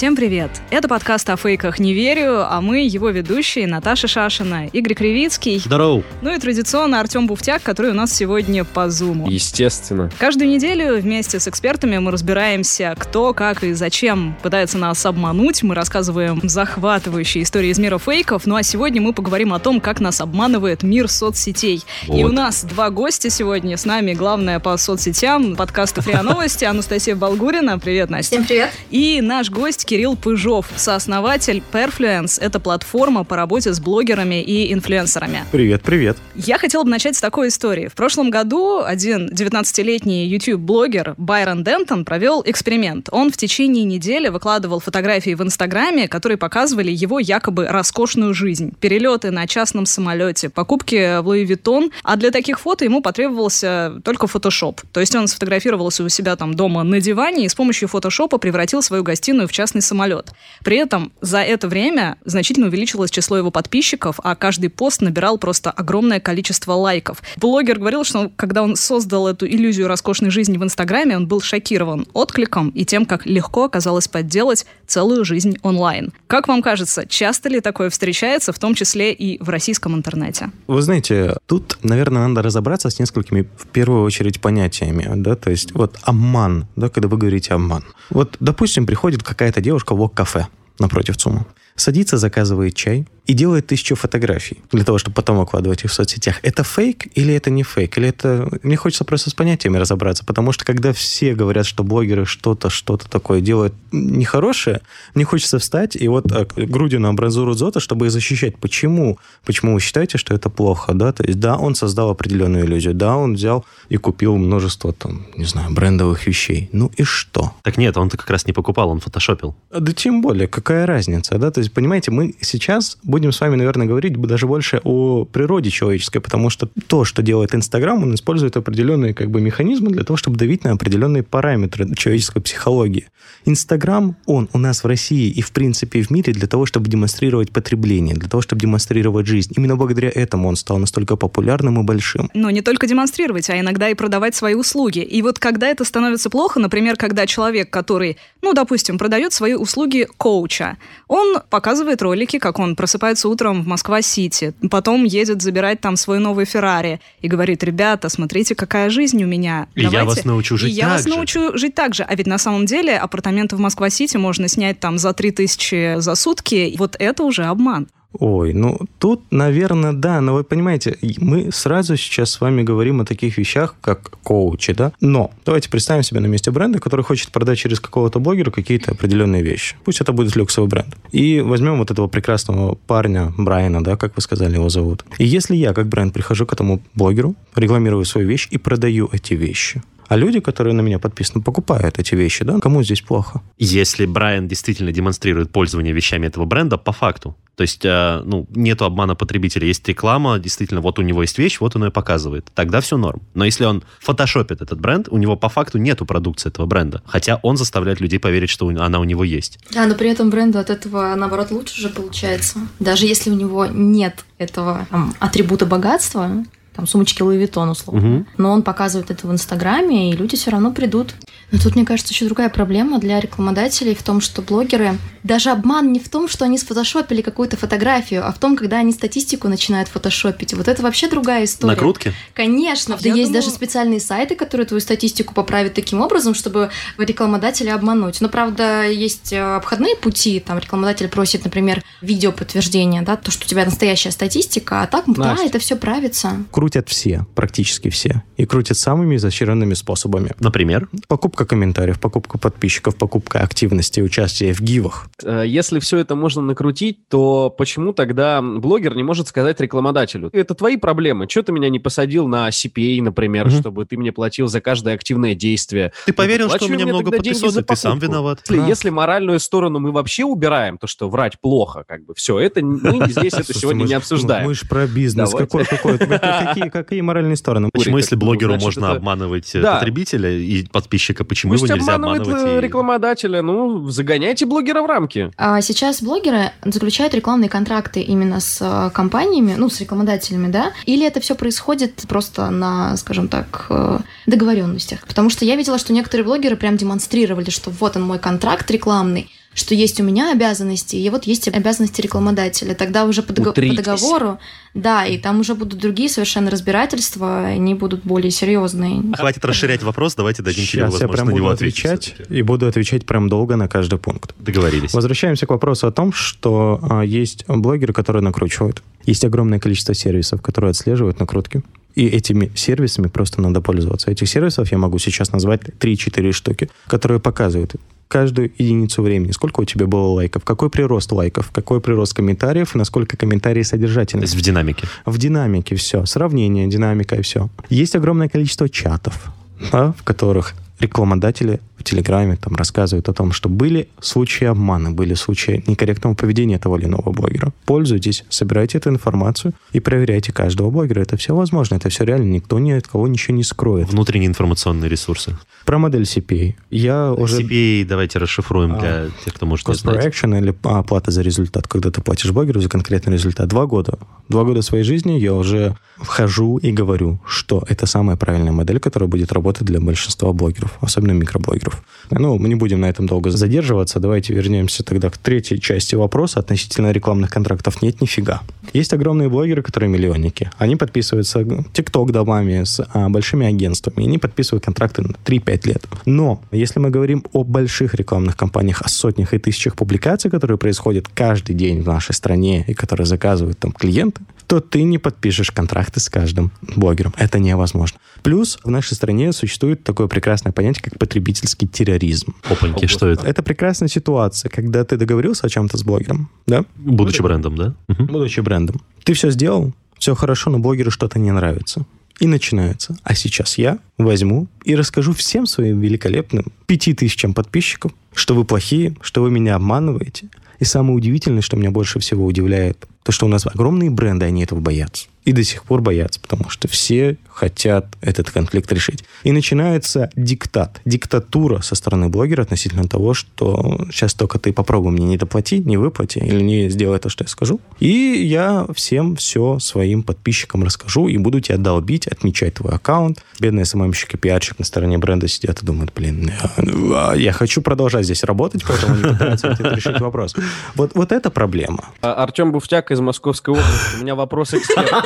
[0.00, 0.50] Всем привет!
[0.70, 5.58] Это подкаст о фейках «Не верю», а мы его ведущие Наташа Шашина, Игорь Кривицкий.
[5.58, 6.02] Здорово.
[6.22, 9.28] Ну и традиционно Артем Буфтяк, который у нас сегодня по Зуму.
[9.28, 10.10] Естественно.
[10.16, 15.62] Каждую неделю вместе с экспертами мы разбираемся, кто, как и зачем пытается нас обмануть.
[15.62, 18.46] Мы рассказываем захватывающие истории из мира фейков.
[18.46, 21.84] Ну а сегодня мы поговорим о том, как нас обманывает мир соцсетей.
[22.06, 22.18] Вот.
[22.18, 23.76] И у нас два гостя сегодня.
[23.76, 27.78] С нами главная по соцсетям подкаста «Фриа новости» Анастасия Болгурина.
[27.78, 28.36] Привет, Настя.
[28.36, 28.70] Всем привет.
[28.88, 32.40] И наш гость Кирилл Пыжов, сооснователь Perfluence.
[32.40, 35.44] Это платформа по работе с блогерами и инфлюенсерами.
[35.50, 36.16] Привет, привет.
[36.36, 37.88] Я хотела бы начать с такой истории.
[37.88, 43.08] В прошлом году один 19-летний YouTube-блогер Байрон Дентон провел эксперимент.
[43.10, 48.72] Он в течение недели выкладывал фотографии в Инстаграме, которые показывали его якобы роскошную жизнь.
[48.78, 51.90] Перелеты на частном самолете, покупки в Луи Виттон.
[52.04, 54.82] А для таких фото ему потребовался только фотошоп.
[54.92, 58.82] То есть он сфотографировался у себя там дома на диване и с помощью фотошопа превратил
[58.82, 60.32] свою гостиную в частный самолет.
[60.64, 65.70] При этом за это время значительно увеличилось число его подписчиков, а каждый пост набирал просто
[65.70, 67.22] огромное количество лайков.
[67.36, 72.06] Блогер говорил, что когда он создал эту иллюзию роскошной жизни в Инстаграме, он был шокирован
[72.12, 76.12] откликом и тем, как легко оказалось подделать целую жизнь онлайн.
[76.26, 80.50] Как вам кажется, часто ли такое встречается, в том числе и в российском интернете?
[80.66, 85.72] Вы знаете, тут, наверное, надо разобраться с несколькими, в первую очередь, понятиями, да, то есть
[85.72, 87.84] вот обман, да, когда вы говорите обман.
[88.10, 90.46] Вот, допустим, приходит какая-то девушка в кафе
[90.78, 91.44] напротив ЦУМа,
[91.76, 96.40] садится, заказывает чай и делает тысячу фотографий для того, чтобы потом выкладывать их в соцсетях.
[96.42, 97.96] Это фейк или это не фейк?
[97.96, 98.48] Или это...
[98.64, 103.08] Мне хочется просто с понятиями разобраться, потому что когда все говорят, что блогеры что-то, что-то
[103.08, 104.80] такое делают нехорошее,
[105.14, 108.56] мне хочется встать и вот э, грудью на амбразуру Зота, чтобы их защищать.
[108.56, 109.18] Почему?
[109.44, 110.92] Почему вы считаете, что это плохо?
[110.92, 111.12] Да?
[111.12, 115.44] То есть, да, он создал определенную иллюзию, да, он взял и купил множество, там, не
[115.44, 116.68] знаю, брендовых вещей.
[116.72, 117.52] Ну и что?
[117.62, 119.54] Так нет, он-то как раз не покупал, он фотошопил.
[119.70, 121.52] Да тем более, какая разница, да?
[121.52, 126.20] То есть, понимаете, мы сейчас будем с вами, наверное, говорить даже больше о природе человеческой,
[126.20, 130.36] потому что то, что делает Инстаграм, он использует определенные как бы механизмы для того, чтобы
[130.36, 133.08] давить на определенные параметры человеческой психологии.
[133.44, 137.50] Инстаграм, он у нас в России и, в принципе, в мире для того, чтобы демонстрировать
[137.52, 139.52] потребление, для того, чтобы демонстрировать жизнь.
[139.56, 142.30] Именно благодаря этому он стал настолько популярным и большим.
[142.34, 145.00] Но не только демонстрировать, а иногда и продавать свои услуги.
[145.00, 150.06] И вот когда это становится плохо, например, когда человек, который, ну, допустим, продает свои услуги
[150.16, 150.76] коуча,
[151.08, 156.44] он показывает ролики, как он просыпается утром в Москва-Сити, потом едет забирать там свой новый
[156.44, 159.66] Феррари и говорит, ребята, смотрите, какая жизнь у меня.
[159.74, 161.08] И я вас научу жить И я так вас же».
[161.10, 162.04] научу жить так же.
[162.04, 166.74] А ведь на самом деле апартаменты в Москва-Сити можно снять там за 3000 за сутки.
[166.78, 167.88] Вот это уже обман.
[168.12, 173.04] Ой, ну тут, наверное, да, но вы понимаете, мы сразу сейчас с вами говорим о
[173.04, 174.92] таких вещах, как коучи, да?
[175.00, 179.42] Но давайте представим себя на месте бренда, который хочет продать через какого-то блогера какие-то определенные
[179.42, 179.76] вещи.
[179.84, 180.96] Пусть это будет люксовый бренд.
[181.12, 185.04] И возьмем вот этого прекрасного парня, Брайана, да, как вы сказали, его зовут.
[185.18, 189.34] И если я, как бренд, прихожу к этому блогеру, рекламирую свою вещь и продаю эти
[189.34, 192.58] вещи, а люди, которые на меня подписаны, покупают эти вещи, да?
[192.58, 193.42] Кому здесь плохо?
[193.58, 198.86] Если Брайан действительно демонстрирует пользование вещами этого бренда по факту, то есть, э, ну, нету
[198.86, 202.80] обмана потребителя, есть реклама, действительно, вот у него есть вещь, вот он ее показывает, тогда
[202.80, 203.22] все норм.
[203.34, 207.38] Но если он фотошопит этот бренд, у него по факту нету продукции этого бренда, хотя
[207.42, 209.60] он заставляет людей поверить, что у- она у него есть.
[209.72, 212.58] Да, но при этом бренду от этого, наоборот, лучше же получается.
[212.80, 216.44] Даже если у него нет этого там, атрибута богатства,
[216.80, 218.00] там сумочки Луи Vuitton, условно.
[218.00, 218.26] Мгм.
[218.38, 221.14] Но он показывает это в Инстаграме, и люди все равно придут.
[221.52, 224.98] Но тут, мне кажется, еще другая проблема для рекламодателей в том, что блогеры...
[225.22, 228.90] Даже обман не в том, что они сфотошопили какую-то фотографию, а в том, когда они
[228.92, 230.54] статистику начинают фотошопить.
[230.54, 231.74] Вот это вообще другая история.
[231.74, 232.14] Накрутки?
[232.32, 237.74] Конечно, да Я есть даже специальные сайты, которые твою статистику поправят таким образом, чтобы рекламодателя
[237.74, 238.22] обмануть.
[238.22, 240.40] Но, правда, есть э, обходные пути.
[240.40, 245.04] Там рекламодатель просит, например, видео подтверждения, да, то, что у тебя настоящая статистика, а так,
[245.06, 245.46] да, Настя.
[245.46, 246.44] это все правится.
[246.70, 248.22] Крутят все, практически все.
[248.36, 250.30] И крутят самыми изощренными способами.
[250.38, 250.88] Например?
[251.08, 255.08] Покупка комментариев, покупка подписчиков, покупка активности, участие в гивах.
[255.24, 260.30] Э, Если все это можно накрутить, то почему тогда блогер не может сказать рекламодателю?
[260.32, 261.26] Это твои проблемы.
[261.26, 263.58] Чего ты меня не посадил на CPA, например, Мгм.
[263.58, 265.92] чтобы ты мне платил за каждое активное действие?
[266.06, 268.42] Ты поверил, что у меня много подписок, и ты сам виноват.
[268.48, 268.66] Если, Да.
[268.68, 273.08] если моральную сторону мы вообще убираем, то что врать плохо, как бы все, это мы
[273.10, 274.46] здесь это сегодня не обсуждаем.
[274.46, 275.30] Мы же про бизнес.
[275.32, 275.98] Какой, какой?
[276.20, 277.70] Какие какие, какие моральные стороны?
[277.72, 279.76] Почему, если блогеру значит, можно это- обманывать э, Да.
[279.76, 282.52] потребителя и подписчика, почему Пусть его нельзя обманывает обманывать?
[282.54, 285.30] э, и- рекламодателя, ну, загоняйте блогера в рамки.
[285.36, 290.72] А сейчас блогеры заключают рекламные контракты именно с э, компаниями, ну, с рекламодателями, да?
[290.86, 295.06] Или это все происходит просто на, скажем так, э, договоренностях?
[295.06, 299.30] Потому что я видела, что некоторые блогеры прям демонстрировали, что вот он мой контракт рекламный,
[299.60, 302.74] что есть у меня обязанности, и вот есть обязанности рекламодателя.
[302.74, 304.38] Тогда уже по, дого- по договору,
[304.74, 309.02] да, и там уже будут другие совершенно разбирательства, они будут более серьезные.
[309.16, 311.78] Хватит расширять вопрос, давайте дадим тебе Сейчас я возможность прям на буду него ответить.
[311.84, 312.34] отвечать, всё-таки.
[312.34, 314.34] и буду отвечать прям долго на каждый пункт.
[314.38, 314.92] Договорились.
[314.94, 318.82] Возвращаемся к вопросу о том, что а, есть блогеры, которые накручивают.
[319.06, 321.62] Есть огромное количество сервисов, которые отслеживают накрутки.
[321.94, 324.10] И этими сервисами просто надо пользоваться.
[324.10, 327.74] Этих сервисов я могу сейчас назвать 3-4 штуки, которые показывают
[328.10, 332.78] каждую единицу времени, сколько у тебя было лайков, какой прирост лайков, какой прирост комментариев, и
[332.78, 334.22] насколько комментарии То содержательны.
[334.22, 334.88] есть в динамике.
[335.06, 337.48] В динамике все, сравнение, динамика и все.
[337.68, 339.30] Есть огромное количество чатов,
[339.70, 345.14] да, в которых рекламодатели в Телеграме там рассказывают о том, что были случаи обмана, были
[345.14, 347.52] случаи некорректного поведения того или иного блогера.
[347.64, 351.00] Пользуйтесь, собирайте эту информацию и проверяйте каждого блогера.
[351.00, 353.88] Это все возможно, это все реально, никто ни от кого ничего не скроет.
[353.90, 355.36] Внутренние информационные ресурсы.
[355.64, 356.54] Про модель CPA.
[356.70, 357.42] Я уже...
[357.42, 360.04] CPA давайте расшифруем для тех, кто может не знать.
[360.04, 363.48] action или а, оплата за результат, когда ты платишь блогеру за конкретный результат.
[363.48, 363.98] Два года.
[364.28, 369.08] Два года своей жизни я уже вхожу и говорю, что это самая правильная модель, которая
[369.08, 371.82] будет работать для большинства блогеров, особенно микроблогеров.
[372.10, 374.00] Ну, мы не будем на этом долго задерживаться.
[374.00, 377.82] Давайте вернемся тогда к третьей части вопроса относительно рекламных контрактов.
[377.82, 378.42] Нет, нифига.
[378.72, 380.50] Есть огромные блогеры, которые миллионники.
[380.58, 384.04] Они подписываются TikTok домами с а, большими агентствами.
[384.04, 385.86] И они подписывают контракты на 3-5 лет.
[386.04, 391.06] Но если мы говорим о больших рекламных кампаниях, о сотнях и тысячах публикаций, которые происходят
[391.08, 394.20] каждый день в нашей стране и которые заказывают там клиенты,
[394.50, 397.14] то ты не подпишешь контракты с каждым блогером.
[397.16, 398.00] Это невозможно.
[398.24, 402.34] Плюс в нашей стране существует такое прекрасное понятие, как потребительский терроризм.
[402.50, 403.24] Опаньки, что это?
[403.24, 406.64] Это прекрасная ситуация, когда ты договорился о чем-то с блогером, да?
[406.74, 407.76] Будучи брендом, да?
[407.86, 408.06] Мгм.
[408.06, 408.82] будучи брендом.
[409.04, 411.86] Ты все сделал, все хорошо, но блогеру что-то не нравится.
[412.18, 412.96] И начинается.
[413.04, 418.96] А сейчас я возьму и расскажу всем своим великолепным пяти тысячам подписчиков, что вы плохие,
[419.00, 420.28] что вы меня обманываете.
[420.58, 424.42] И самое удивительное, что меня больше всего удивляет, то, что у нас огромные бренды, они
[424.42, 425.06] этого боятся.
[425.24, 429.04] И до сих пор боятся, потому что все хотят этот конфликт решить.
[429.22, 435.06] И начинается диктат, диктатура со стороны блогера относительно того, что сейчас только ты попробуй мне
[435.06, 437.60] не доплати, не выплати или не сделай то, что я скажу.
[437.78, 443.24] И я всем все своим подписчикам расскажу и буду тебя долбить, отмечать твой аккаунт.
[443.38, 448.04] Бедные СММщик и пиарщик на стороне бренда сидят и думают, блин, я, я хочу продолжать
[448.04, 450.34] здесь работать, поэтому они пытаются решить вопрос.
[450.74, 451.84] Вот, вот это проблема.
[452.02, 453.96] А, Артем Буфтяк из Московской области.
[453.98, 455.02] У меня вопрос эксперта.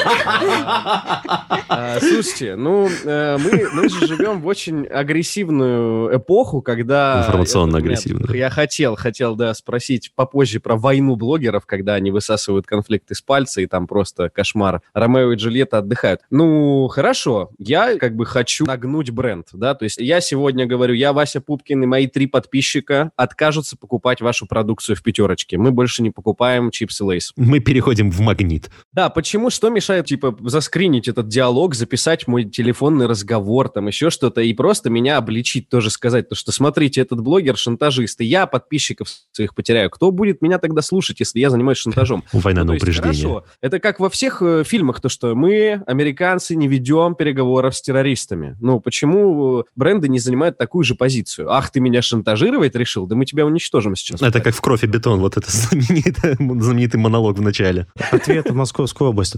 [1.68, 7.24] А, Слушайте, ну, э, мы, мы же живем в очень агрессивную эпоху, когда...
[7.26, 8.34] Информационно агрессивную.
[8.34, 13.60] Я хотел, хотел, да, спросить попозже про войну блогеров, когда они высасывают конфликт из пальца,
[13.60, 14.82] и там просто кошмар.
[14.92, 16.20] Ромео и Джульетта отдыхают.
[16.30, 21.12] Ну, хорошо, я как бы хочу нагнуть бренд, да, то есть я сегодня говорю, я
[21.12, 25.58] Вася Пупкин и мои три подписчика откажутся покупать вашу продукцию в пятерочке.
[25.58, 27.32] Мы больше не покупаем чипсы Lay's.
[27.36, 28.70] Мы переходим в магнит.
[28.92, 34.40] Да, почему, что мешает, типа, заскринить этот диалог, записать мой телефонный разговор, там, еще что-то,
[34.40, 39.08] и просто меня обличить, тоже сказать, то, что, смотрите, этот блогер шантажист, и я подписчиков
[39.32, 39.90] своих потеряю.
[39.90, 42.24] Кто будет меня тогда слушать, если я занимаюсь шантажом?
[42.32, 43.12] Война Ну, на есть, упреждение.
[43.12, 43.44] хорошо.
[43.60, 48.56] Это как во всех э, фильмах, то, что мы, американцы, не ведем переговоров с террористами.
[48.60, 51.50] Ну, почему э, бренды не занимают такую же позицию?
[51.52, 53.06] Ах, ты меня шантажировать решил?
[53.06, 54.22] Да мы тебя уничтожим сейчас.
[54.22, 57.86] Это как в кровь и бетон, вот это знаменитый, знаменитый монолог в начале.
[58.10, 59.34] Ответ в Московскую область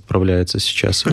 [0.55, 1.05] отправляется сейчас.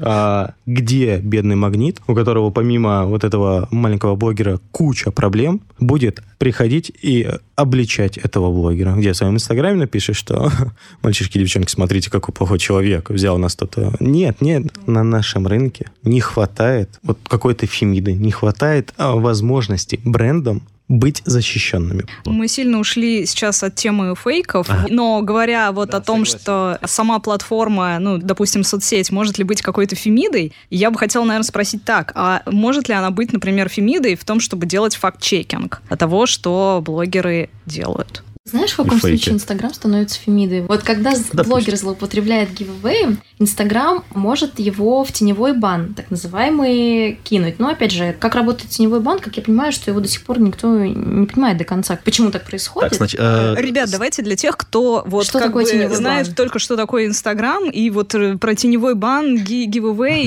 [0.00, 6.92] А, где бедный магнит, у которого помимо вот этого маленького блогера куча проблем, будет приходить
[7.02, 8.94] и обличать этого блогера?
[8.94, 10.50] Где в своем инстаграме напишешь, что
[11.02, 13.94] мальчишки, девчонки, смотрите, какой плохой человек, взял нас кто-то.
[14.00, 20.62] Нет, нет, на нашем рынке не хватает вот какой-то фемиды, не хватает а, возможности брендам
[20.88, 22.06] быть защищенными.
[22.24, 24.86] Мы сильно ушли сейчас от темы фейков, Ага.
[24.88, 26.40] но говоря вот Да, о том, согласен.
[26.40, 31.46] что сама платформа, ну, допустим, соцсеть, может ли быть какой-то фемидой, я бы хотела, наверное,
[31.46, 36.26] спросить так, а может ли она быть, например, фемидой в том, чтобы делать факт-чекинг того,
[36.26, 38.22] что блогеры делают?
[38.50, 39.16] Знаешь, в каком фейки.
[39.16, 40.62] случае Инстаграм становится фемидой?
[40.62, 41.42] Вот когда Допустим.
[41.44, 47.58] блогер злоупотребляет гивэвеем, Инстаграм может его в теневой бан, так называемый, кинуть.
[47.58, 50.40] Но, опять же, как работает теневой бан, как я понимаю, что его до сих пор
[50.40, 51.98] никто не понимает до конца.
[52.04, 52.90] Почему так происходит?
[52.90, 56.26] Так, значит, э, Ребят, давайте для тех, кто вот Что как такое бы теневой знает
[56.28, 56.34] бан?
[56.34, 59.64] только, что такое Инстаграм, и вот э, про теневой бан, ги-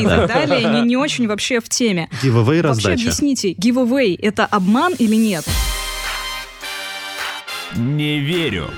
[0.02, 2.10] и так далее, не, не очень вообще в теме.
[2.24, 2.94] Вообще раздача.
[2.94, 5.46] объясните, giveaway— это обман или нет?
[7.78, 8.70] Не верю.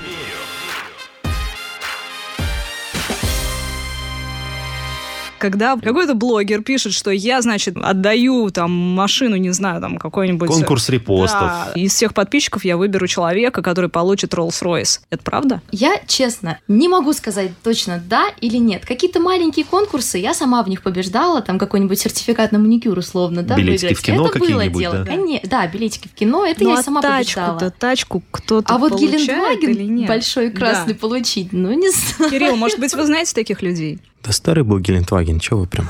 [5.44, 10.48] Когда какой-то блогер пишет, что я, значит, отдаю там машину, не знаю, там какой-нибудь...
[10.50, 11.42] Конкурс репостов.
[11.42, 15.02] Да, из всех подписчиков я выберу человека, который получит Rolls-Royce.
[15.10, 15.62] Это правда?
[15.72, 18.86] Я, честно, не могу сказать точно да или нет.
[18.86, 23.56] Какие-то маленькие конкурсы, я сама в них побеждала, там какой-нибудь сертификат на маникюр условно, да,
[23.58, 24.00] Билетики выиграть.
[24.00, 24.98] в кино это было какие-нибудь, дело.
[25.00, 25.12] да?
[25.12, 27.60] Коне- Да, билетики в кино, это Ну, я а сама побеждала.
[27.60, 31.00] тачку-то, тачку кто-то А вот Гелендваген большой красный Да.
[31.00, 32.32] получить, ну не знаю.
[32.32, 34.00] Кирилл, может быть, вы знаете таких людей?
[34.24, 35.90] Да старый был Гелендваген, чего вы прям?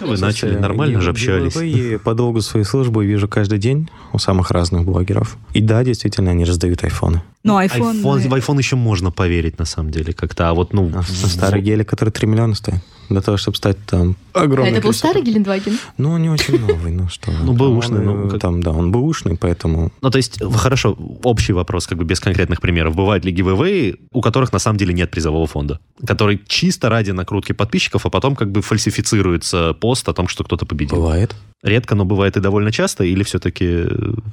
[0.00, 1.54] Вы начали, нормально же общались.
[1.56, 5.36] И по долгу своей службы вижу каждый день у самых разных блогеров.
[5.52, 7.22] И да, действительно, они раздают айфоны.
[7.42, 8.02] Ну, iPhone...
[8.02, 10.48] iPhone, в iPhone еще можно поверить, на самом деле, как-то.
[10.48, 10.90] А вот, ну...
[10.94, 12.82] А старый гелик, который 3 миллиона стоит.
[13.08, 14.74] Для того, чтобы стать там А огромным.
[14.74, 15.78] это был старый Гелендваген?
[15.98, 17.30] Ну, он не очень новый, ну что.
[17.30, 19.92] Ну, бэушный, ну, э, как- Там, да, он бэушный, поэтому...
[20.02, 22.94] Ну, то есть, хорошо, общий вопрос, как бы без конкретных примеров.
[22.94, 25.78] Бывают ли гивэвэи, у которых на самом деле нет призового фонда?
[26.06, 30.66] Который чисто ради накрутки подписчиков, а потом как бы фальсифицируется пост о том, что кто-то
[30.66, 30.96] победил.
[30.96, 31.34] Бывает.
[31.62, 33.84] Редко, но бывает и довольно часто, или все-таки...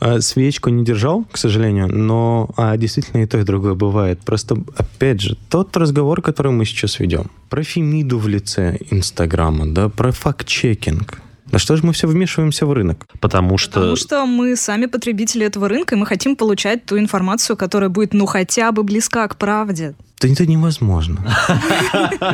[0.01, 4.19] А, свечку не держал, к сожалению, но а, действительно и то, и другое бывает.
[4.25, 8.60] Просто, опять же, тот разговор, который мы сейчас ведем, про Фемиду в лице
[8.91, 11.19] Инстаграма, да, про факт-чекинг.
[11.51, 13.05] Да что же мы все вмешиваемся в рынок?
[13.19, 13.73] Потому что...
[13.73, 18.13] Потому что мы сами потребители этого рынка, и мы хотим получать ту информацию, которая будет,
[18.13, 19.93] ну, хотя бы близка к правде.
[20.21, 21.25] Да это невозможно.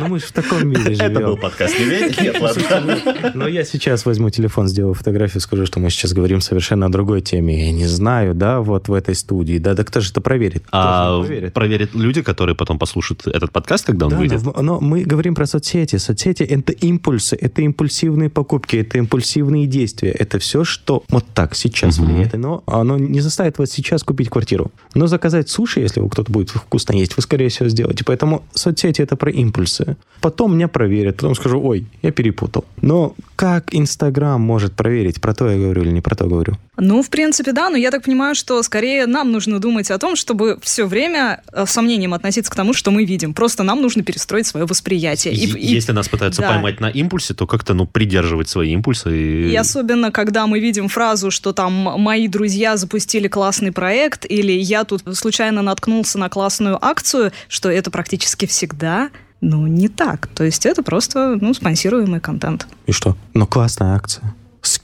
[0.00, 1.40] Ну мы же в таком мире Это был живем.
[1.40, 1.74] подкаст?
[1.78, 3.32] Нет, ладно.
[3.34, 7.22] Но я сейчас возьму телефон, сделаю фотографию, скажу, что мы сейчас говорим совершенно о другой
[7.22, 7.66] теме.
[7.66, 9.58] Я не знаю, да, вот в этой студии.
[9.58, 10.64] Да, да кто же это проверит?
[10.70, 11.54] А проверит?
[11.54, 14.42] проверят люди, которые потом послушают этот подкаст, когда он Да, выйдет?
[14.42, 15.96] но, но мы говорим про соцсети.
[15.96, 20.10] Соцсети— это импульсы, это импульсивные покупки, это импульсивные действия.
[20.10, 22.06] Это все, что вот так сейчас Мгм.
[22.06, 22.34] влияет.
[22.34, 24.70] Но оно не заставит вас сейчас купить квартиру.
[24.94, 28.04] Но заказать суши, если кто-то будет вкусно есть, вы, скорее всего, сделаете.
[28.04, 29.96] Поэтому соцсети— это про импульсы.
[30.20, 32.64] Потом меня проверят, потом скажу, ой, я перепутал.
[32.82, 36.56] Но как Инстаграм может проверить, про то я говорю или не про то говорю?
[36.80, 40.14] Ну, в принципе, да, но я так понимаю, что скорее нам нужно думать о том,
[40.14, 43.34] чтобы все время э, с сомнением относиться к тому, что мы видим.
[43.34, 45.34] Просто нам нужно перестроить свое восприятие.
[45.34, 46.48] И- и- Если нас пытаются да.
[46.50, 49.10] поймать на импульсе, то как-то, ну, придерживать свои импульсы.
[49.10, 49.50] И...
[49.50, 54.84] И особенно, когда мы видим фразу, что там мои друзья запустили классный проект, или я
[54.84, 60.28] тут случайно наткнулся на классную акцию, что это практически всегда, ну, не так.
[60.28, 62.66] То есть это просто, ну, спонсируемый контент.
[62.86, 63.16] И что?
[63.34, 64.34] Но классная акция.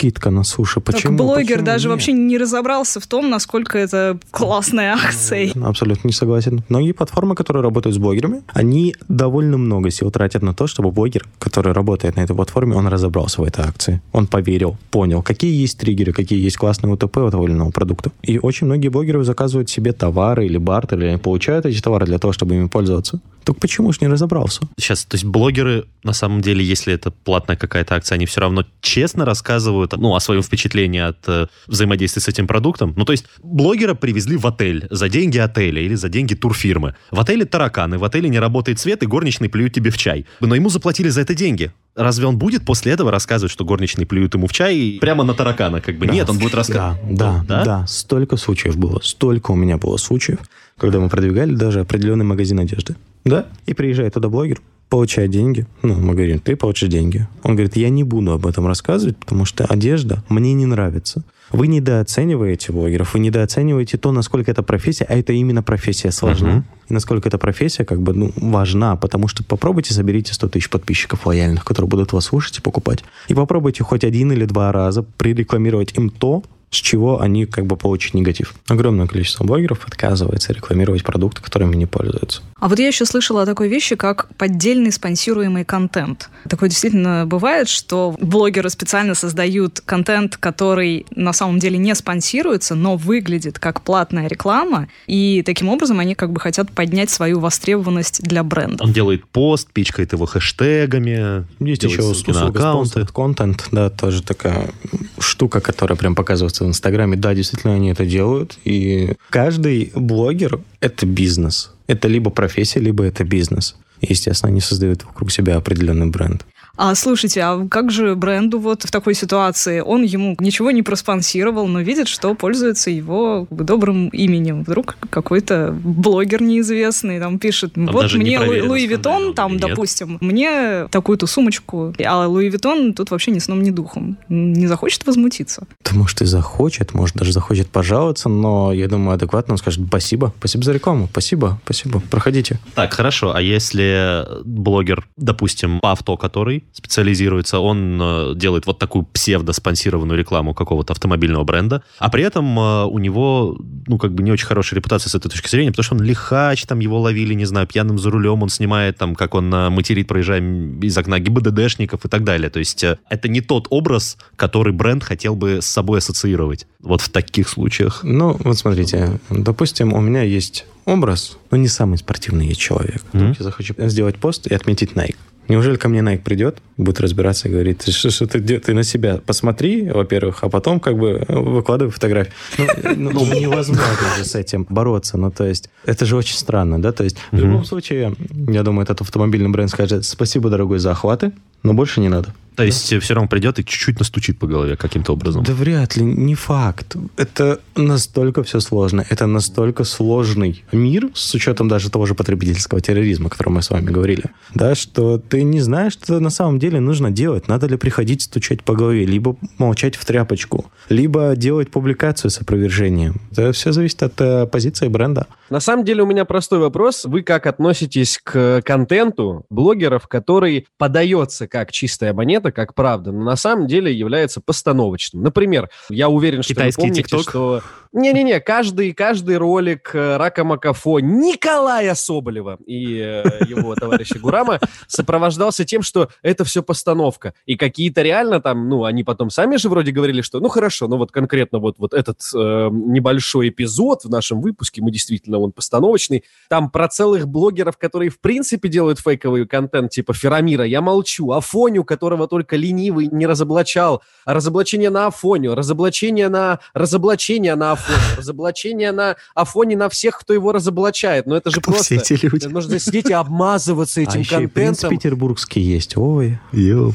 [0.04, 0.80] Скидка на суши.
[0.80, 1.16] Почему?
[1.16, 1.92] так блогер Почему даже нет?
[1.92, 5.50] вообще не разобрался в том, насколько это классная акция.
[5.64, 6.62] Абсолютно не согласен.
[6.68, 11.26] Многие платформы, которые работают с блогерами, они довольно много сил тратят на то, чтобы блогер,
[11.38, 14.02] который работает на этой платформе, он разобрался в этой акции.
[14.12, 18.12] Он поверил, понял, какие есть триггеры, какие есть классные УТП или иного продукта.
[18.22, 22.34] И очень многие блогеры заказывают себе товары или бартер, или получают эти товары для того,
[22.34, 23.20] чтобы ими пользоваться.
[23.44, 24.60] Так почему ж не разобрался?
[24.78, 28.64] Сейчас, то есть блогеры, на самом деле, если это платная какая-то акция, они все равно
[28.80, 32.94] честно рассказывают ну, о своем впечатлении от э, взаимодействия с этим продуктом.
[32.96, 36.94] Ну, то есть блогера привезли в отель за деньги отеля или за деньги турфирмы.
[37.10, 40.26] В отеле тараканы, в отеле не работает свет, и горничные плюют тебе в чай.
[40.40, 41.72] Но ему заплатили за это деньги.
[41.94, 45.34] Разве он будет после этого рассказывать, что горничные плюют ему в чай и прямо на
[45.34, 45.80] таракана?
[45.80, 46.12] Как бы Да.
[46.12, 47.16] нет, он будет рассказывать.
[47.16, 49.00] Да, да, да, Столько случаев было.
[49.02, 50.38] Столько у меня было случаев,
[50.76, 52.96] когда мы продвигали даже определенный магазин одежды.
[53.24, 53.46] Да.
[53.66, 55.66] И приезжает туда блогер, получает деньги.
[55.82, 57.26] Ну, мы говорим, ты получишь деньги.
[57.42, 61.22] Он говорит, я не буду об этом рассказывать, потому что одежда мне не нравится.
[61.50, 66.64] Вы недооцениваете блогеров, вы недооцениваете то, насколько эта профессия, а это именно профессия сложна, Мгм.
[66.88, 71.26] и насколько эта профессия как бы ну, важна, потому что попробуйте соберите 100 тысяч подписчиков
[71.26, 73.04] лояльных, которые будут вас слушать и покупать.
[73.28, 76.42] И попробуйте хоть один или два раза прирекламировать им то,
[76.74, 78.54] с чего они как бы получат негатив.
[78.68, 82.42] Огромное количество блогеров отказывается рекламировать продукты, которыми не пользуются.
[82.58, 86.30] А вот я еще слышала о такой вещи, как поддельный спонсируемый контент.
[86.48, 92.96] Такое действительно бывает, что блогеры специально создают контент, который на самом деле не спонсируется, но
[92.96, 98.42] выглядит как платная реклама, и таким образом они как бы хотят поднять свою востребованность для
[98.42, 98.82] бренда.
[98.82, 103.00] Он делает пост, пичкает его хэштегами, Есть еще услуга аккаунты.
[103.00, 104.70] content, да, тоже такая
[105.18, 107.16] штука, которая прям показывается в Инстаграме.
[107.16, 108.58] Да, действительно, они это делают.
[108.64, 111.72] И каждый блогер— это бизнес.
[111.86, 113.76] Это либо профессия, либо это бизнес.
[114.00, 116.44] Естественно, они создают вокруг себя определенный бренд.
[116.76, 119.80] А слушайте, а как же бренду вот в такой ситуации?
[119.80, 124.64] Он ему ничего не проспонсировал, но видит, что пользуется его добрым именем.
[124.64, 131.26] Вдруг какой-то блогер неизвестный там пишет, там вот мне Louis Vuitton, там, допустим, мне такую-то
[131.26, 134.18] сумочку, а Louis Vuitton тут вообще ни сном, ни духом.
[134.28, 135.66] Не захочет возмутиться?
[135.84, 140.32] Да, может, и захочет, может, даже захочет пожаловаться, но я думаю, адекватно он скажет спасибо,
[140.38, 142.58] спасибо за рекламу, спасибо, спасибо, проходите.
[142.74, 149.04] Так, хорошо, а если блогер, допустим, по авто, который специализируется, он э, делает вот такую
[149.04, 154.32] псевдо-спонсированную рекламу какого-то автомобильного бренда, а при этом э, у него, ну, как бы не
[154.32, 157.44] очень хорошая репутация с этой точки зрения, потому что он лихач, там его ловили, не
[157.44, 162.04] знаю, пьяным за рулем, он снимает там, как он э, материт, проезжая из окна ГИБДДшников
[162.04, 162.50] и так далее.
[162.50, 166.66] То есть это не тот образ, который бренд хотел бы с собой ассоциировать.
[166.80, 168.00] Вот в таких случаях.
[168.02, 173.02] Ну, вот смотрите, допустим, у меня есть образ, но не самый спортивный я человек.
[173.12, 173.36] Mm-hmm.
[173.38, 175.16] Я захочу сделать пост и отметить Nike.
[175.48, 179.20] Неужели ко мне Nike придет, будет разбираться и говорит, что, что ты, ты на себя
[179.24, 182.32] посмотри, во-первых, а потом как бы выкладывай фотографии.
[182.58, 185.18] Ну, ну, ну невозможно же с этим бороться.
[185.18, 186.92] Ну, то есть, это же очень странно, да?
[186.92, 188.14] То есть, в любом случае,
[188.48, 191.32] я думаю, этот автомобильный бренд скажет, спасибо, дорогой, за охваты,
[191.62, 192.34] но больше не надо.
[192.56, 192.64] То да.
[192.64, 195.42] есть все равно придет и чуть-чуть настучит по голове каким-то образом.
[195.42, 196.96] Да вряд ли, не факт.
[197.16, 199.04] Это настолько все сложно.
[199.08, 203.70] Это настолько сложный мир, с учетом даже того же потребительского терроризма, о котором мы с
[203.70, 207.48] вами говорили, да, что ты не знаешь, что на самом деле нужно делать.
[207.48, 213.20] Надо ли приходить стучать по голове, либо молчать в тряпочку, либо делать публикацию с опровержением.
[213.32, 215.26] Это все зависит от э, позиции бренда.
[215.50, 217.04] На самом деле у меня простой вопрос.
[217.04, 223.36] Вы как относитесь к контенту блогеров, который подается как чистая монета, как правда, но на
[223.36, 225.22] самом деле является постановочным?
[225.22, 227.22] Например, я уверен, что Китайский вы помните, TikTok?
[227.22, 227.62] что...
[227.94, 234.58] Не-не-не, каждый, каждый ролик э, Рака Макафо Николая Соболева и э, его товарища Гурама
[234.88, 237.34] сопровождался тем, что это все постановка.
[237.46, 240.96] И какие-то реально там, ну, они потом сами же вроде говорили, что, ну, хорошо, ну,
[240.96, 246.24] вот конкретно вот, вот этот э, небольшой эпизод в нашем выпуске, мы действительно, он постановочный,
[246.48, 251.84] там про целых блогеров, которые в принципе делают фейковый контент, типа Ферамира, я молчу, Афоню,
[251.84, 257.83] которого только ленивый не разоблачал, разоблачение на Афоню, разоблачение на разоблачение на Афоню,
[258.16, 261.26] разоблачение на Афоне на всех, кто его разоблачает.
[261.26, 261.98] Но это же Кто просто...
[262.00, 262.46] Все эти люди.
[262.46, 264.50] Нужно сидеть и обмазываться этим а контентом.
[264.50, 265.96] принц петербургский есть.
[265.96, 266.92] Ой, ё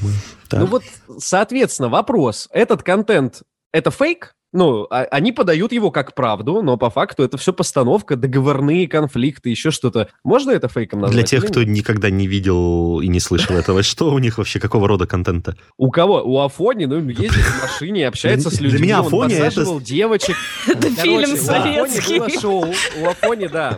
[0.52, 0.84] Ну вот,
[1.19, 2.47] соответственно, вопрос.
[2.52, 4.36] Этот контент— это фейк?
[4.51, 9.49] Ну, а, они подают его как правду, но по факту это все постановка, договорные конфликты,
[9.49, 10.09] еще что-то.
[10.23, 11.15] Можно это фейком назвать?
[11.15, 14.88] Для тех, кто никогда не видел и не слышал этого, что у них вообще, какого
[14.88, 15.55] рода контента?
[15.77, 16.23] У кого?
[16.23, 19.79] У Афони, ну, ездит в машине, общается с людьми, Для меня Афони это...
[19.81, 20.35] девочек.
[20.67, 22.19] Это фильм советский.
[22.19, 22.73] было шоу.
[23.01, 23.77] У Афони, да,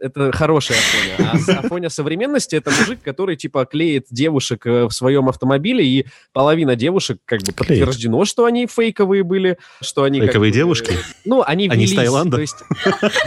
[0.00, 1.32] это хороший Афоня.
[1.32, 6.76] А Афоня современности это мужик, который, типа, клеит девушек э, в своем автомобиле, и половина
[6.76, 10.20] девушек, как бы, подтверждено, что они фейковые были, что что они...
[10.20, 10.94] Фейковые девушки?
[11.24, 12.36] Ну, они Они из Таиланда?
[12.36, 12.56] То есть...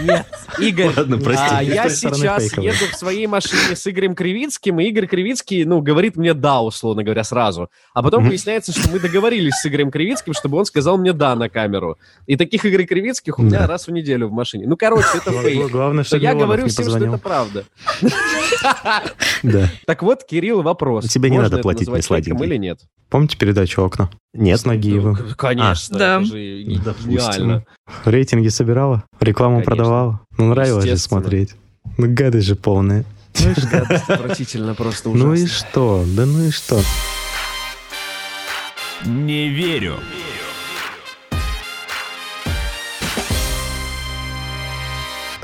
[0.02, 0.26] Нет,
[0.58, 1.46] Игорь, Ладно, прости.
[1.50, 6.16] А я сейчас еду в своей машине с Игорем Кривицким, и Игорь Кривицкий, ну, говорит
[6.16, 7.70] мне «да», условно говоря, сразу.
[7.94, 11.50] А потом выясняется, что мы договорились с Игорем Кривицким, чтобы он сказал мне «да» на
[11.50, 11.98] камеру.
[12.26, 14.66] И таких Игорей Кривицких у меня раз в неделю в машине.
[14.66, 15.70] Ну, короче, это фейк.
[15.72, 17.66] Главное, что я говорю всем, что это правда.
[19.44, 19.68] Да.
[19.86, 21.08] Так вот, Кирилл, вопрос.
[21.08, 22.46] Тебе не надо платить мне сладенький.
[22.46, 22.80] или нет?
[23.10, 24.10] Помните передачу «Окна»?
[24.34, 24.60] Нет.
[24.60, 25.18] С Нагиевым.
[25.36, 25.98] Конечно.
[25.98, 26.20] Да.
[26.22, 27.66] Гениально.
[28.06, 29.76] Рейтинги собирала, рекламу Конечно.
[29.76, 30.22] продавала.
[30.38, 31.56] Ну, нравилось же смотреть.
[31.98, 33.04] Ну, гады же полные.
[33.40, 35.28] Ну, гадость отвратительно, просто ужасно.
[35.28, 36.06] Ну и что?
[36.16, 36.80] Да ну и что?
[39.06, 39.96] Не верю.
[39.96, 40.51] Да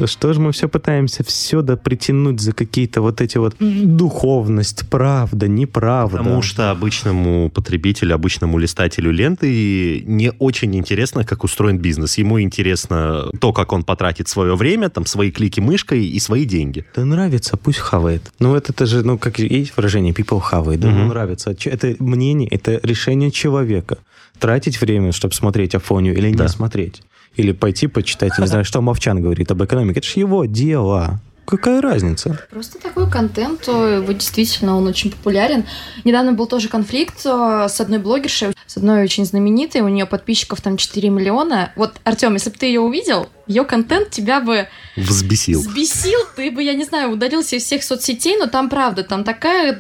[0.05, 5.47] что же мы все пытаемся все да притянуть за какие-то вот эти вот духовность, правда,
[5.47, 6.17] неправда.
[6.17, 12.17] Потому что обычному потребителю, обычному листателю ленты не очень интересно, как устроен бизнес.
[12.17, 16.85] Ему интересно то, как он потратит свое время, там, свои клики мышкой и свои деньги.
[16.95, 18.31] Да нравится, пусть хавает.
[18.39, 20.97] Ну, это, это же, ну, как есть выражение, people хавает, да, угу.
[20.97, 21.55] ну, нравится.
[21.65, 23.97] Это мнение, это решение человека.
[24.39, 26.43] Тратить время, чтобы смотреть Афонию или да.
[26.43, 27.01] не смотреть.
[27.37, 29.99] Или пойти почитать, не знаю, что Мовчан говорит об экономике.
[29.99, 31.21] Это же его дело.
[31.45, 32.37] Какая разница?
[32.49, 35.63] Просто такой контент, его действительно он очень популярен.
[36.03, 40.59] Недавно был тоже конфликт э, с одной блогершей, с одной очень знаменитой, у нее подписчиков
[40.59, 41.71] там 4 миллиона.
[41.77, 44.67] Вот, Артем, если бы ты ее увидел, ее контент тебя бы...
[44.95, 45.59] Взбесил.
[45.61, 49.79] Взбесил, ты бы, я не знаю, удалился из всех соцсетей, но там правда, там такая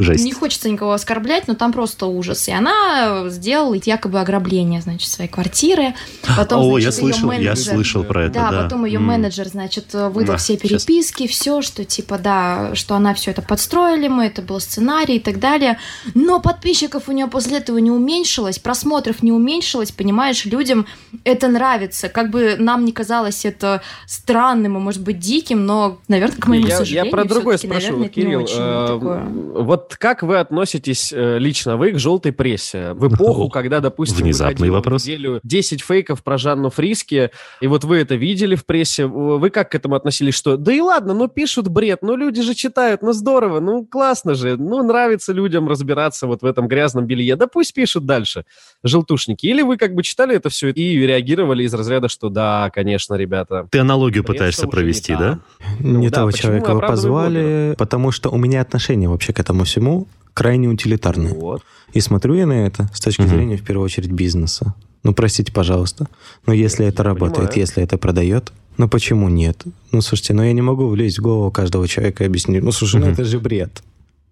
[0.00, 0.24] Жесть.
[0.24, 2.46] Не хочется никого оскорблять, но там просто ужас.
[2.46, 5.92] И она сделала якобы ограбление, значит, своей квартиры.
[6.36, 8.62] Потом, О, значит, я слышал, я менеджер- слышал про это, Да, да.
[8.62, 9.06] потом ее М.
[9.06, 14.06] менеджер, значит, выдал Да, все переписки, все, что типа, да, что она все это подстроили
[14.06, 15.78] мы, это был сценарий и так далее.
[16.14, 20.86] Но подписчиков у нее после этого не уменьшилось, просмотров не уменьшилось, понимаешь, людям
[21.24, 22.08] это нравится.
[22.08, 23.07] Как бы нам не казалось
[23.44, 27.56] это странным и, может быть, диким, но, наверное, к моему я, я сожалению, про другое
[27.56, 28.46] всё-таки, спрошу, наверное, Кирилл.
[28.48, 32.92] э, вот как вы относитесь э, лично вы к желтой прессе?
[32.94, 35.04] В эпоху, когда, допустим, Внезапный вопрос.
[35.04, 39.70] неделю 10 фейков про Жанну Фриски, и вот вы это видели в прессе, вы как
[39.70, 40.34] к этому относились?
[40.34, 44.34] Что, да и ладно, ну пишут бред, ну люди же читают, ну здорово, ну классно
[44.34, 48.44] же, ну нравится людям разбираться вот в этом грязном белье, да пусть пишут дальше,
[48.82, 49.46] желтушники.
[49.46, 53.66] Или вы как бы читали это все и реагировали из разряда, что да, конечно, ребята,
[53.70, 55.38] Ты аналогию Бред, пытаешься провести, не да?
[55.80, 59.64] Ну не да, того человека вы позвали, потому что у меня отношение вообще к этому
[59.64, 61.32] всему крайне утилитарное.
[61.34, 61.62] Вот.
[61.92, 63.30] И смотрю я на это с точки Мгм.
[63.30, 64.74] зрения, в первую очередь, бизнеса.
[65.02, 66.06] Ну, простите, пожалуйста.
[66.46, 67.58] Но если это работает, понимаю.
[67.60, 69.62] если это продает, ну почему нет?
[69.92, 72.96] Ну, слушайте, ну я не могу влезть в голову каждого человека и объяснить, ну, слушай,
[73.00, 73.12] ну Мгм.
[73.14, 73.82] это же бред.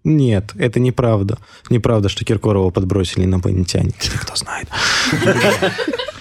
[0.03, 1.37] Нет, это неправда.
[1.69, 3.91] Неправда, что Киркорова подбросили инопланетяне.
[3.99, 4.67] Если кто знает.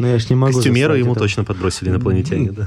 [0.00, 0.54] Но я ж не могу...
[0.54, 1.20] Костюмера ему это.
[1.20, 2.66] точно подбросили инопланетяне, да.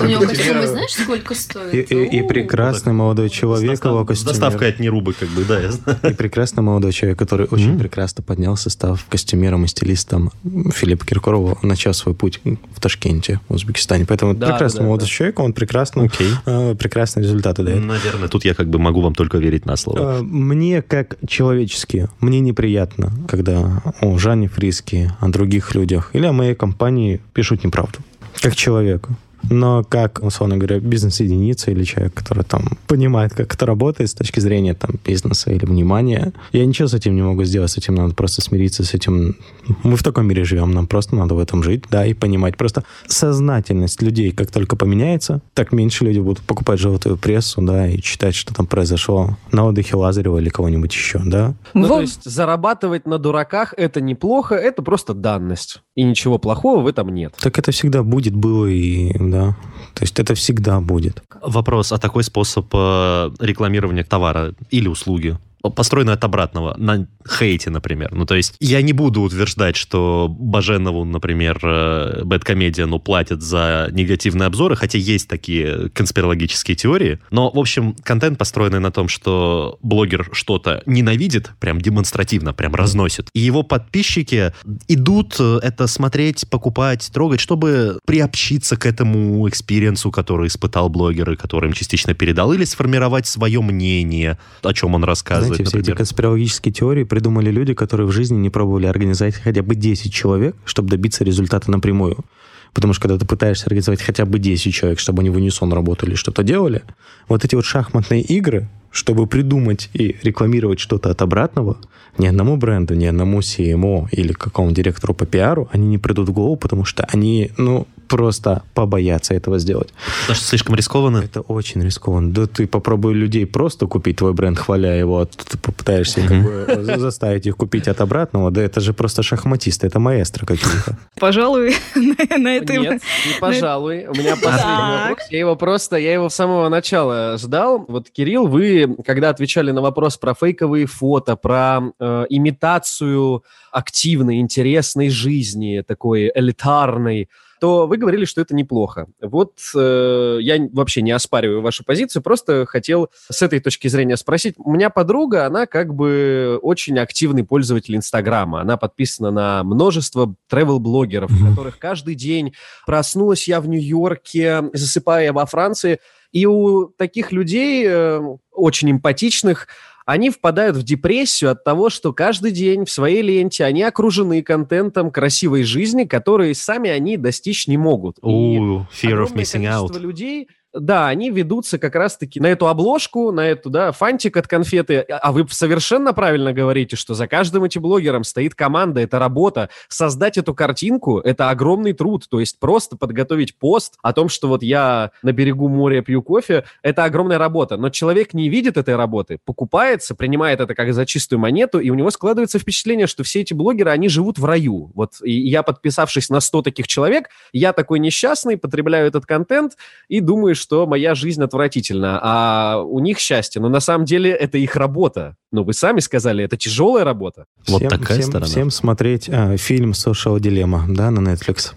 [0.00, 1.72] У него костюмы, знаешь, сколько стоят?
[1.72, 4.32] И, прекрасный молодой человек его костюмер.
[4.32, 5.98] доставкой от Нерубы, как бы, да, я знаю.
[6.10, 10.32] И прекрасный молодой человек, который очень прекрасно поднялся, став костюмером и стилистом
[10.74, 14.04] Филиппа Киркорова, начав свой путь в Ташкенте, в Узбекистане.
[14.04, 16.30] Поэтому прекрасный молодой человек, он прекрасно, Окей.
[16.44, 17.84] э, прекрасные результаты дает.
[17.84, 20.18] Наверное, тут я как бы могу вам только верить на слово.
[20.18, 26.32] Э, Мне, как человечески, мне неприятно, когда о Жанне Фриске, о других людях или о
[26.32, 27.98] моей компании пишут неправду.
[28.42, 29.16] Как человеку.
[29.50, 34.40] Но как, условно говоря, бизнес-единица или человек, который там понимает, как это работает с точки
[34.40, 38.14] зрения там бизнеса или внимания, я ничего с этим не могу сделать, с этим надо
[38.14, 39.36] просто смириться, с этим...
[39.82, 42.56] Мы в таком мире живем, нам просто надо в этом жить, да, и понимать.
[42.56, 48.00] Просто сознательность людей, как только поменяется, так меньше люди будут покупать желтую прессу, да, и
[48.00, 51.54] читать, что там произошло на отдыхе Лазарева или кого-нибудь еще, да.
[51.74, 55.82] Ну, Во- то есть зарабатывать на дураках это неплохо, это просто данность.
[55.94, 57.34] И ничего плохого в этом нет.
[57.40, 59.56] Так это всегда будет, было и, да.
[59.94, 61.22] То есть это всегда будет.
[61.42, 68.12] Вопрос, а такой способ э, рекламирования товара или услуги построенный от обратного, на хейте, например.
[68.12, 74.46] Ну, то есть я не буду утверждать, что Баженову, например, э, Бэткомедиану платят за негативные
[74.46, 77.18] обзоры, хотя есть такие конспирологические теории.
[77.30, 83.28] Но, в общем, контент, построенный на том, что блогер что-то ненавидит, прям демонстративно, прям разносит.
[83.34, 84.52] И его подписчики
[84.86, 91.32] идут э, это смотреть, покупать, трогать, чтобы приобщиться к этому experience у, который испытал блогер
[91.32, 95.92] и который им частично передал, или сформировать свое мнение, о чем он рассказывает, Знаете, все
[95.92, 100.56] эти конспирологические теории придумали люди, которые в жизни не пробовали организовать хотя бы 10 человек,
[100.64, 102.24] чтобы добиться результата напрямую.
[102.72, 106.14] Потому что когда ты пытаешься организовать хотя бы 10 человек, чтобы они в унисон работали,
[106.14, 106.82] что-то делали,
[107.28, 111.78] вот эти вот шахматные игры, чтобы придумать и рекламировать что-то от обратного,
[112.18, 116.32] ни одному бренду, ни одному CMO или какому директору по пиару, они не придут в
[116.32, 119.92] голову, потому что они, ну, просто побоятся этого сделать.
[120.22, 121.18] Потому что слишком рискованно.
[121.18, 122.32] Это очень рискованно.
[122.32, 126.84] Да ты попробуй людей просто купить твой бренд, хваля его, а ты попытаешься как бы
[126.84, 128.50] за- заставить их купить от обратного.
[128.50, 130.98] Да это же просто шахматисты, это маэстро какие-то.
[131.20, 132.78] Пожалуй, на, этой...
[132.78, 134.06] Нет, не пожалуй.
[134.06, 135.26] У меня последний вопрос.
[135.30, 137.84] Я его просто, я его с самого начала ждал.
[137.88, 145.10] Вот, Кирилл, вы, когда отвечали на вопрос про фейковые фото, про э, имитацию активной, интересной
[145.10, 147.28] жизни, такой элитарной,
[147.60, 149.06] то вы говорили, что это неплохо.
[149.20, 154.54] Вот э, я вообще не оспариваю вашу позицию, просто хотел с этой точки зрения спросить.
[154.58, 158.60] У меня подруга, она как бы очень активный пользователь Инстаграма.
[158.60, 162.54] Она подписана на множество travel-блогеров, у которых каждый день
[162.86, 166.00] проснулась я в Нью-Йорке, засыпая во Франции.
[166.32, 168.20] И у таких людей, э,
[168.52, 169.68] очень эмпатичных,
[170.08, 175.10] они впадают в депрессию от того, что каждый день в своей ленте они окружены контентом
[175.10, 178.16] красивой жизни, которые сами они достичь не могут.
[178.20, 179.98] Ooh, fear of missing out.
[179.98, 180.48] людей,
[180.80, 185.00] да, они ведутся как раз-таки на эту обложку, на эту, да, фантик от конфеты.
[185.00, 189.70] А вы совершенно правильно говорите, что за каждым этим блогером стоит команда, это работа.
[189.88, 192.26] Создать эту картинку– это огромный труд.
[192.28, 196.64] То есть просто подготовить пост о том, что вот я на берегу моря пью кофе–
[196.82, 197.76] это огромная работа.
[197.76, 201.94] Но человек не видит этой работы, покупается, принимает это как за чистую монету, и у
[201.94, 204.90] него складывается впечатление, что все эти блогеры, они живут в раю.
[204.94, 209.76] Вот и я, подписавшись на 100 таких человек, я такой несчастный, потребляю этот контент
[210.08, 213.60] и думаю, что моя жизнь отвратительна, а у них счастье.
[213.60, 215.36] Но на самом деле это их работа.
[215.50, 217.46] Ну, вы сами сказали, это тяжелая работа.
[217.66, 218.46] Вот всем, такая всем, сторона.
[218.46, 221.72] Всем смотреть э, фильм Social Dilemma, да, на Netflix.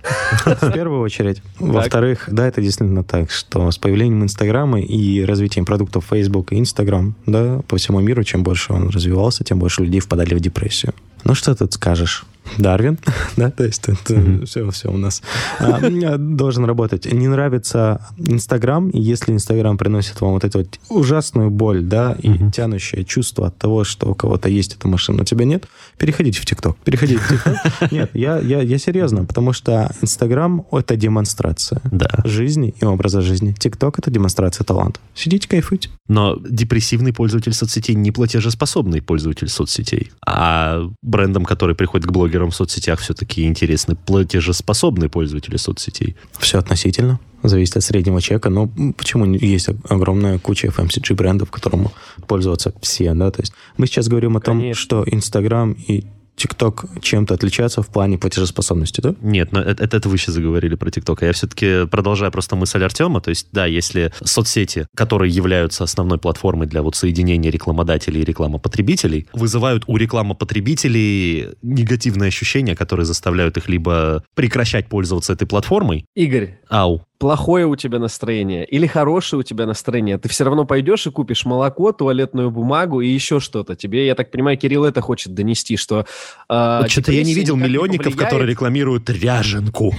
[0.46, 1.42] В первую очередь.
[1.60, 7.16] Во-вторых, да, это действительно так, что с появлением Инстаграма и развитием продуктов Facebook и Instagram,
[7.26, 10.94] да, по всему миру, чем больше он развивался, тем больше людей впадали в депрессию.
[11.24, 12.26] Ну, что тут скажешь?
[12.58, 12.98] Дарвин,
[13.38, 15.22] да, то есть это все, все у нас
[15.60, 15.80] а,
[16.18, 17.12] должен работать.
[17.12, 22.52] Не нравится Инстаграм, и если Инстаграм приносит вам вот эту вот ужасную боль, да, и
[22.52, 26.46] тянущее чувство от того, что у кого-то есть эта машина, у тебя нет, переходите в
[26.46, 26.78] ТикТок.
[26.84, 27.58] Переходите в ТикТок.
[27.92, 32.10] Нет, я, я, я серьезно, потому что Инстаграм— это демонстрация Да.
[32.24, 33.54] жизни и образа жизни.
[33.58, 35.00] ТикТок— это демонстрация таланта.
[35.14, 35.90] Сидите, кайфуйте.
[36.08, 40.12] Но депрессивный пользователь соцсетей не платежеспособный пользователь соцсетей.
[40.26, 42.12] А брендам, которые приходят к
[42.42, 46.16] блогерам в соцсетях, все-таки интересны платежеспособные пользователи соцсетей.
[46.40, 47.20] Все относительно.
[47.44, 48.50] Зависит от среднего чека.
[48.50, 51.90] Но почему есть огромная куча FMCG брендов, которым
[52.28, 53.32] пользоваться все, да?
[53.32, 54.82] То есть мы сейчас говорим о том, Конечно.
[54.82, 56.06] что Инстаграм и
[56.42, 59.14] ТикТок чем-то отличаются в плане платежеспособности, да?
[59.22, 61.22] Нет, но это, это вы сейчас заговорили про ТикТок.
[61.22, 63.22] А я все-таки продолжаю просто мысль Артема.
[63.22, 69.28] То есть, да, если соцсети, которые являются основной платформой для вот соединения рекламодателей и рекламопотребителей,
[69.34, 77.06] вызывают у рекламопотребителей негативные ощущения, которые заставляют их либо прекращать пользоваться этой платформой, Игорь, ау,
[77.22, 81.46] плохое у тебя настроение или хорошее у тебя настроение, ты все равно пойдешь и купишь
[81.46, 83.76] молоко, туалетную бумагу и еще что-то.
[83.76, 86.08] Тебе, я так понимаю, Кирилл это хочет донести, что...
[86.50, 88.30] э, Вот что-то я не видел миллионников, повлияет.
[88.32, 89.94] которые рекламируют ряженку.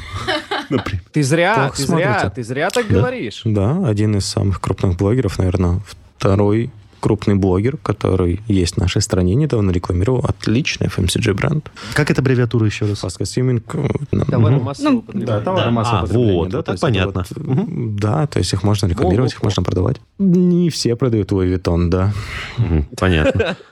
[1.12, 3.42] Ты зря, ты зря, ты зря так говоришь.
[3.44, 5.80] Да, один из самых крупных блогеров, наверное,
[6.18, 11.70] второй крупный блогер, который есть в нашей стране, недавно рекламировал отличный FMCG бренд.
[11.94, 13.02] Как это аббревиатура еще раз?
[13.02, 13.62] Fast Consuming.
[14.12, 14.64] э, Товары мгм.
[14.64, 15.26] массового Ну, потребления.
[15.26, 15.70] Да, товары Да.
[15.72, 17.24] массового А, потребления, вот, да, это понятно.
[17.34, 19.96] вот, да, то есть их можно рекламировать, их можно продавать.
[20.18, 22.12] Не все продают Louis Vuitton, да.
[22.96, 23.56] Понятно.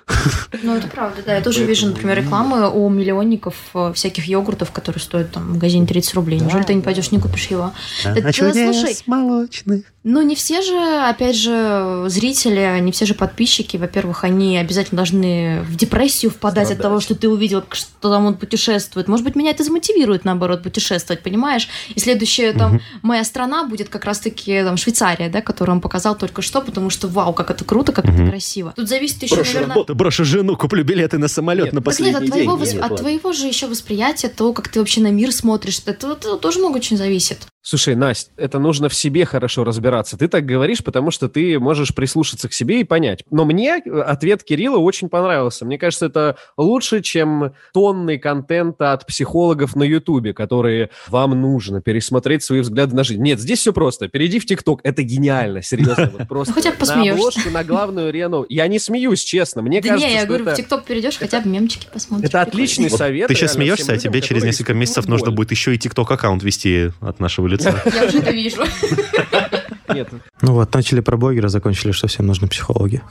[0.64, 1.36] Ну, это правда, да.
[1.36, 5.86] Я тоже вижу, например, рекламы у миллионников э, всяких йогуртов, которые стоят там в магазине
[5.86, 6.40] 30 рублей.
[6.40, 7.70] Неужели ты не пойдешь, не купишь его?
[8.04, 9.84] Это, А чудес слушай, молочных.
[10.02, 10.74] Ну, не все же,
[11.08, 13.76] опять же, зрители, не все же подписчики.
[13.76, 16.82] Во-первых, они обязательно должны в депрессию впадать от Страдать.
[16.82, 19.06] того, что ты увидел, что там он путешествует.
[19.06, 21.68] Может быть, меня это замотивирует, наоборот, путешествовать, понимаешь?
[21.94, 26.42] И следующая там моя страна будет как раз-таки там Швейцария, да, которую он показал только
[26.42, 28.30] что, потому что вау, как это круто, как это Мгм.
[28.30, 28.72] красиво.
[28.74, 29.74] Тут зависит еще, Брошу наверное...
[29.74, 32.56] работу, брошу жену, куплю билеты на самолет Нет, на так Так нет, последний от твоего,
[32.56, 32.64] день.
[32.64, 32.96] восп- Нет, от ладно.
[32.98, 36.76] твоего же еще восприятия, то, как ты вообще на мир смотришь, это, это тоже много
[36.76, 37.46] очень зависит.
[37.62, 40.16] Слушай, Настя, это нужно в себе хорошо разбираться.
[40.16, 43.22] Ты так говоришь, потому что ты можешь прислушаться к себе и понять.
[43.30, 45.66] Но мне э, ответ Кирилла очень понравился.
[45.66, 52.42] Мне кажется, это лучше, чем тонны контента от психологов на Ютубе, которые вам нужно пересмотреть
[52.42, 53.22] свои взгляды на жизнь.
[53.22, 54.08] Нет, здесь все просто.
[54.08, 54.80] Перейди в ТикТок.
[54.82, 56.10] Это гениально, серьезно.
[56.18, 57.12] Вот просто хотя бы на посмеешься.
[57.12, 58.46] обложку, на главную арену.
[58.48, 59.60] Я не смеюсь, честно.
[59.60, 62.30] Мне да кажется, не, я что говорю, это, в ТикТок перейдешь, хотя бы мемчики посмотришь.
[62.30, 63.28] это отличный совет.
[63.28, 67.20] Ты сейчас смеешься, а тебе через несколько месяцев нужно будет еще и ТикТок-аккаунт вести от
[67.20, 67.82] нашего лица.
[67.94, 68.64] Я уже это вижу.
[69.94, 70.08] Нет,
[70.42, 73.02] Ну вот, начали про блогера, закончили, что всем нужны психологи.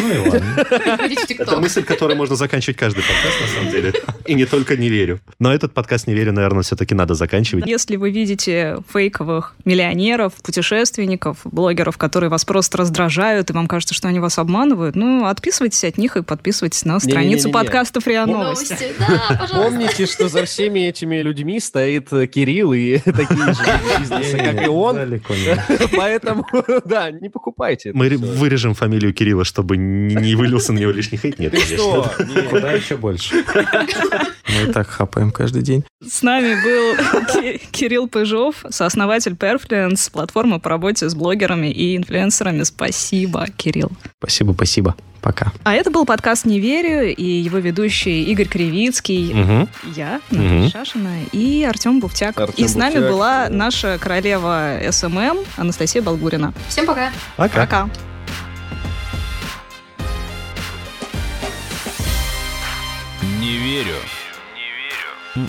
[0.00, 0.66] Ну и ладно.
[1.38, 3.92] Это мысль, которой можно заканчивать каждый подкаст, на самом деле.
[4.26, 5.20] И не только «Не верю».
[5.38, 7.66] Но этот подкаст «Не верю», наверное, все-таки надо заканчивать.
[7.66, 14.08] Если вы видите фейковых миллионеров, путешественников, блогеров, которые вас просто раздражают, и вам кажется, что
[14.08, 17.52] они вас обманывают, ну, отписывайтесь от них и подписывайтесь на страницу Не-не-не-не.
[17.52, 18.94] подкастов РИА Новости.
[19.52, 23.62] Помните, что за всеми этими людьми стоит э, Кирилл и такие же
[24.00, 24.96] бизнесы, как и он.
[24.96, 25.20] Не.
[26.24, 27.92] Поэтому, да, не покупайте.
[27.92, 31.38] Мы вырежем фамилию Кирилла, чтобы не вылился на него лишний хейт.
[31.38, 32.10] Нет, конечно.
[32.50, 33.44] Куда еще больше?
[34.46, 35.84] Мы и так хапаем каждый день.
[36.06, 36.96] С нами был
[37.32, 42.62] Ки- Кирилл Пыжов, сооснователь Perfluence, платформа по работе с блогерами и инфлюенсерами.
[42.62, 43.90] Спасибо, Кирилл.
[44.18, 44.94] Спасибо, спасибо.
[45.24, 45.50] Пока.
[45.64, 49.68] А это был подкаст «Не верю» и его ведущий Игорь Кривицкий, Мгм.
[49.96, 50.20] я.
[50.30, 52.38] Наталья Шашина и Артем Буфтяк.
[52.38, 56.52] Артем и с нами Буфтяк, была наша королева SMM Анастасия Болгурина.
[56.68, 57.10] Всем пока.
[57.38, 57.88] Пока.
[63.40, 63.96] Не верю.
[65.36, 65.48] Не верю.